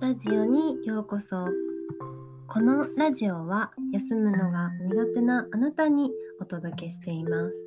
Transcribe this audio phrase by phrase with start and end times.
[0.00, 1.46] ラジオにようこそ。
[2.48, 6.10] このラジオは休むのが苦手なあなたに
[6.40, 7.66] お届けしています。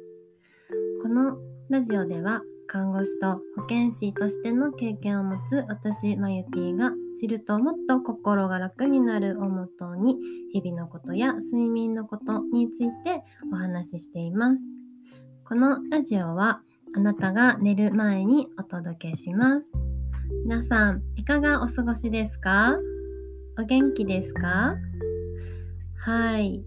[1.01, 1.37] この
[1.69, 10.17] ラジオでは看護師と保健師としての経験を持つ私マユティが知るともっと心が楽になるをもとに
[10.51, 14.63] 日々のことや睡眠のことについてお話ししています。
[15.45, 16.63] このラジオは
[16.97, 19.92] あなたが寝る前にお届けします。
[20.45, 22.77] 皆さんいかがお過ごしですか？
[23.59, 24.75] お元気ですか？
[25.97, 26.63] はい、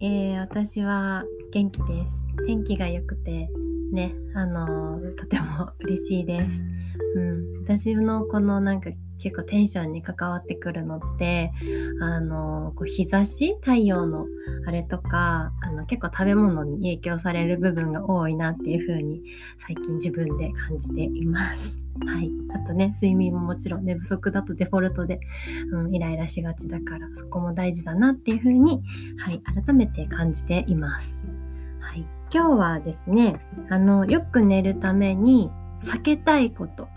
[0.00, 3.48] えー、私は元気です天気が良くて
[3.92, 6.62] ね、あのーとても嬉しいです。
[7.16, 11.52] うん、私のこのなんか結構テンションに関わってくるのって、
[12.00, 14.26] あのこう日差し太陽の
[14.66, 19.22] あれとか、あの結構食べ物に影響される部分が多いなっていう風に
[19.58, 21.80] 最近自分で感じています。
[22.06, 22.30] はい。
[22.64, 25.20] あとね、睡眠ももちろん寝不足だとデフォルトで、
[25.70, 28.82] うん、イライラしがちだから、そこも大事だなっていう風に、
[29.18, 31.22] はい、改めて感じています。
[31.80, 32.06] はい。
[32.32, 36.88] 今日はですね、あの、よく寝るために避けたいこと。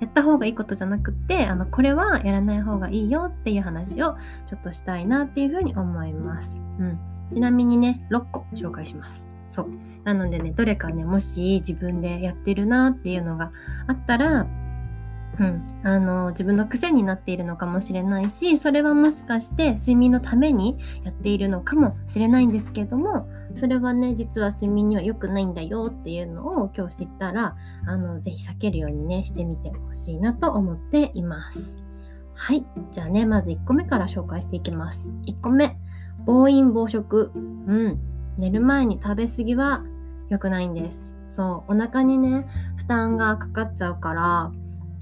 [0.00, 6.58] やった方がいいことじゃなくって、あの、これはやらない方がいいよっていう話をちょっとしたいなっていうふうに思います。
[6.78, 6.98] うん。
[7.32, 9.32] ちなみにね、6個紹介します。
[9.48, 9.68] そう。
[10.04, 13.52] なのでね、どれかね、もし自分でやってるなっていうのが
[13.86, 14.46] あったら、
[15.40, 31.78] うん、あの自分の癖になっているのかもしれないしそれはもしかして睡眠のためにやっているのかもしれないんですけどもそれはね実は睡眠には良くないんだよっていうのを今日知ったらあのぜひ避けるようにねしてみてほしいなと思っています。
[32.34, 32.64] はい。
[32.90, 35.08] じゃあねまず1個目から紹介していきます。
[35.26, 35.76] 1個目。
[36.24, 37.30] 暴飲暴食。
[37.34, 37.98] うん。
[38.38, 39.84] 寝る前に食べ過ぎは
[40.28, 41.14] 良くないんです。
[41.28, 41.74] そう。
[41.74, 44.52] お腹にね負担がかかっちゃうから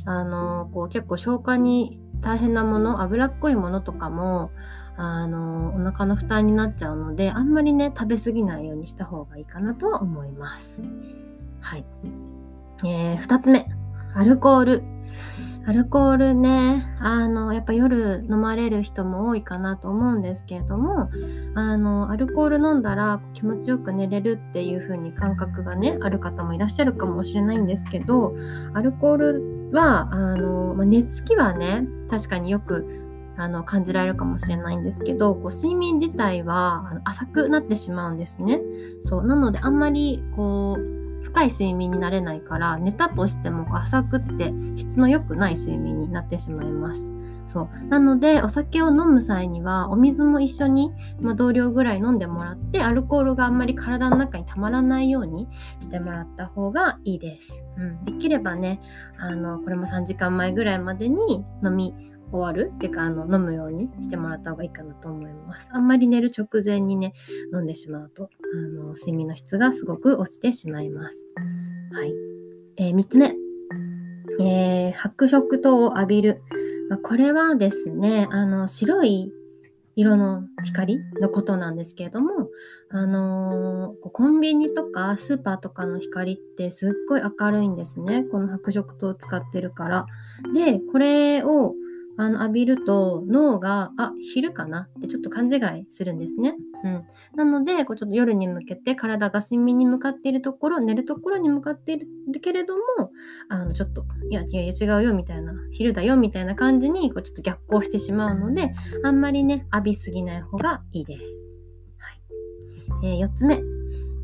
[0.07, 4.51] あのこう結構消化に大変なもの脂っこいものとかも
[4.97, 10.83] あのお腹の負担になっちゃうのであんまりね食べ過ぎないようにした方がいいかなとは思います。
[11.61, 11.85] はい、
[12.85, 13.67] えー、2つ目
[14.15, 14.83] アルコール。
[15.67, 21.11] アルコールね、あの、やっぱ夜飲まれる人も多いかなと思うんですけれども、
[21.55, 28.35] あの、アルコール飲んだら気持ちよく寝れるっていう風に感覚がね、ある方もいらっしゃるかもしれないんですけど、
[28.73, 33.01] アルコールは、あの、まあ、寝つきはね、確かによく
[33.41, 38.61] あの感じられるかもしれないんですけどこう睡眠自体は浅くなってしまうんですね。
[39.01, 47.13] そうなのであんまりこう深い睡眠になれないから寝たとしても浅くって質の良くない睡眠になってしまいます。
[47.47, 55.49] そうなのでお酒を飲む際にはお水も一緒に、まあ、同量ぐらい飲んでもらってアルコールがあんまり体の中にたまらないように
[55.81, 57.65] してもらった方がいいです。
[57.77, 58.81] うん、できればね
[59.19, 62.73] あのこれも3時間前ぐらいまでに飲み終わる？
[62.75, 65.71] っていうかあの飲むようにしてもらった方がいいかなと思います。
[65.73, 67.13] あんまり寝る直前にね
[67.53, 71.27] 飲んでしまうとあの睡眠の質がすごく落ちてしまいます。
[71.93, 72.13] はい。
[72.77, 73.35] えー、3つ目、
[74.41, 76.43] えー、白色灯を浴びる。
[76.89, 79.33] まあ、これはですねあの白い
[79.97, 82.49] 色の光のことなんですけれども、
[82.91, 88.25] あのーコンビニとかスーパーとかの光ってすっごい明るいんですね。
[88.25, 90.07] この白色灯を使ってるから。
[90.55, 91.75] で、これを
[92.21, 94.89] あの浴びると脳が、あ、昼かな？
[94.99, 96.55] ってちょっと勘違いするんですね。
[96.85, 97.05] うん。
[97.35, 102.07] なので、こうちょっと夜に向けて体が睡眠に向かっているところ、寝るところに向かっている
[102.43, 102.83] けれども、
[103.49, 108.71] あの、ちょっと、いや、いや違うよみたいな、昼だよみたいな感じに、こうちょっと逆行してしまうので、
[109.03, 111.49] あんまりね、浴びすぎない方がいいです。
[111.97, 113.09] はい。
[113.09, 113.63] えー、4つ目、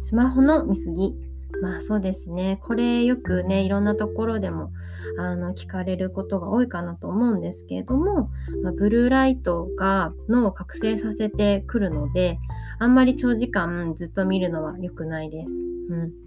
[0.01, 1.26] スマホの見過ぎ。
[1.63, 2.59] まあそうですね。
[2.63, 4.73] これよくね、いろんなところでも
[5.19, 8.31] あの聞かれることが多いかなと思うんですけれども、
[8.63, 12.39] まあ、ブルーライトが脳を覚醒させてくるので、
[12.79, 15.53] あんまり長時間ずっと見るのは良くないです。
[15.91, 16.26] うん。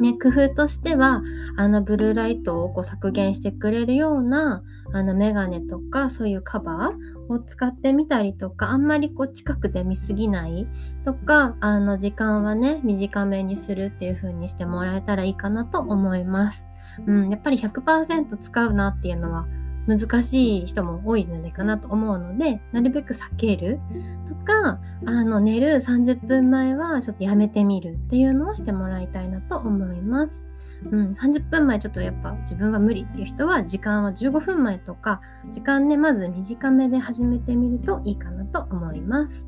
[0.00, 1.22] ね、工夫としては、
[1.56, 4.62] あのブルーライトをこう削減してくれるような
[4.92, 10.66] あのメガネとかそういうカバーを使ってみたりとか、あんまりこう近くで見すぎない
[11.04, 16.66] とか、あの時間はね、短めにするっていう風にしてもらえたらいいかなと思います。
[17.06, 19.46] うん、やっぱり100%使うなっていうのは
[19.88, 23.80] 難しい人も多いんじゃないかなと思うので、なるべく避ける
[24.28, 30.44] とか、あの寝る30分前はちょっとやめてみるっていうのをしてもらいたいなと思います。
[30.92, 35.20] うん、30分前ちょっとやっぱ自分は無理っていう人は時間は15分前とか
[35.50, 39.46] 時間ねまず短めで始めてみるといいかなと思います。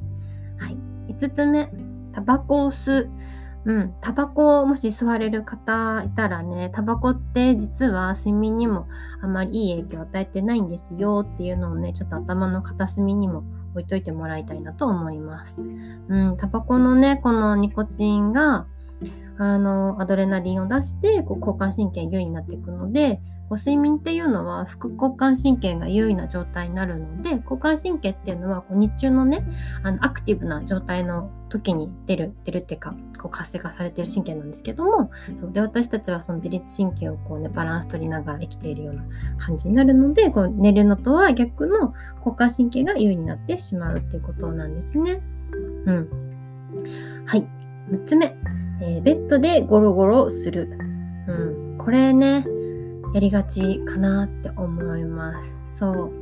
[0.59, 0.79] はい、
[1.13, 1.71] 5つ目
[2.13, 3.11] タバコを吸う
[3.65, 8.89] うん、タバコをもし吸われる方いたらね、タバコって実は睡眠にも
[9.21, 15.63] あまりいい影響を与えてないんですよっていうのをね、ちょっと頭の片隅にも置いといてもらいたいなと思います。
[15.63, 18.67] うん、タバコのね、このニコチンが、
[19.37, 29.45] あの、アドレナリンを出して、こう交感神経優位になっていくので、こう睡眠っていうのは副交感神経が優位な状態になるので交感神経っていうのはこう日中のね
[29.83, 35.11] あのアクティブな状態の時に出る出るっていうかこう活性化されてる神経なんですけども
[35.41, 39.03] そうで私たちはその自律神経をこう、ね、バランス取りながら生きているような
[39.37, 45.21] 感じになるのでこう寝るのとは逆の交感神経が優位になってしまうっていうことなんですね。
[45.87, 46.09] うん、
[47.27, 47.45] はい
[47.91, 48.37] 6つ目、
[48.81, 50.71] えー、ベッドでゴロゴロする。
[51.27, 52.45] うん、これね
[53.15, 55.57] やりがちかなって思います。
[55.77, 56.13] そう。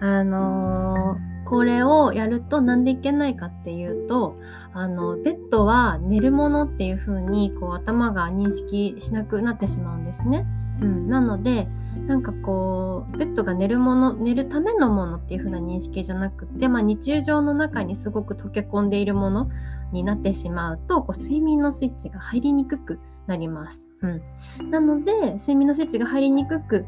[0.00, 4.38] あのー、これをやるとなんでいけないかっていうと、
[4.72, 10.46] あの、ベッドは寝るものっていう風にこう頭が認識しなくなってしまうんですね。
[10.80, 11.68] うん、なので
[12.06, 19.50] なんかこうベッドが寝るもの寝るためのものっていう風な認識じゃなくて、まあ、日常の中にすごく溶け込んでいるもの
[19.92, 23.84] になってしまうとこう睡眠のスイッチが入りにくくなります。
[24.00, 26.86] うん、なので睡眠のスイッチが入りにくく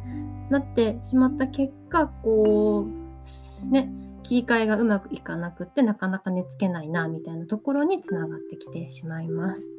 [0.49, 2.87] なってしまった結果こ
[3.65, 3.91] うね
[4.23, 9.73] 切り替えがうまくいかなくってなかなか寝つけないなみたいなところにつながってきてしまいます。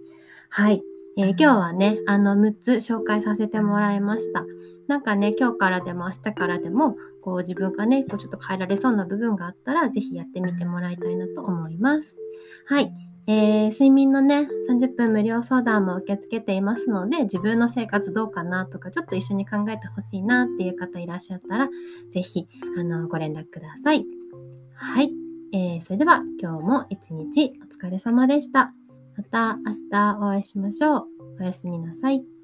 [0.49, 0.83] はい、
[1.17, 4.45] えー、今日はねあの6つ紹介させてもらいました。
[4.87, 12.17] なんかね今日からでも明日からでもこう自分がねこうちょっと変えられそうな部分があったら是非やってみてもらいたいなと思います。
[12.65, 12.91] はい。
[13.27, 21.69] えー、睡眠のね、30分無料相談も受け付けていますので、自分の生活どうかなとか、ちょっと一緒に考えてほしいなっていう方いらっしゃったら、
[22.09, 22.47] ぜひ、
[22.77, 24.05] あの、ご連絡ください。
[24.73, 25.11] はい。
[25.53, 28.73] えー、それでは、今日も一日お疲れ様でした。
[29.21, 31.07] また明日お会いしましょう。
[31.39, 32.40] おやすみなさい。